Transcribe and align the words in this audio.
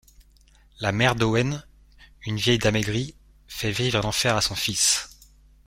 La 0.79 0.91
mère 0.91 1.13
d'Owen, 1.15 1.63
une 2.25 2.37
vieille 2.37 2.57
dame 2.57 2.75
aigrie, 2.77 3.13
fait 3.47 3.69
vivre 3.69 3.99
un 3.99 4.07
enfer 4.07 4.35
à 4.35 4.41
son 4.41 4.55
fils. 4.55 5.11